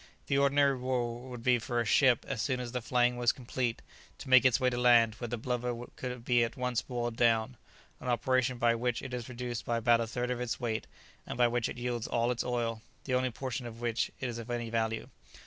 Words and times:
The 0.25 0.37
ordinary 0.39 0.75
rule 0.75 1.29
would 1.29 1.43
be 1.43 1.59
for 1.59 1.79
a 1.79 1.85
ship, 1.85 2.25
as 2.27 2.41
soon 2.41 2.59
as 2.59 2.71
the 2.71 2.81
flaying 2.81 3.17
was 3.17 3.31
complete, 3.31 3.83
to 4.17 4.29
make 4.29 4.45
its 4.45 4.59
way 4.59 4.67
to 4.71 4.75
land 4.79 5.13
where 5.19 5.27
the 5.27 5.37
blubber 5.37 5.85
could 5.95 6.25
be 6.25 6.43
at 6.43 6.57
once 6.57 6.81
boiled 6.81 7.15
down, 7.15 7.55
an 7.99 8.07
operation 8.07 8.57
by 8.57 8.73
which 8.73 9.03
it 9.03 9.13
is 9.13 9.29
reduced 9.29 9.63
by 9.63 9.77
about 9.77 10.01
a 10.01 10.07
third 10.07 10.31
of 10.31 10.41
its 10.41 10.59
weight, 10.59 10.87
and 11.27 11.37
by 11.37 11.47
which 11.47 11.69
it 11.69 11.77
yields 11.77 12.07
all 12.07 12.31
its 12.31 12.43
oil, 12.43 12.81
the 13.03 13.13
only 13.13 13.29
portion 13.29 13.67
of 13.67 13.77
it 13.77 13.81
which 13.81 14.11
is 14.19 14.39
of 14.39 14.49
any 14.49 14.71
value. 14.71 15.07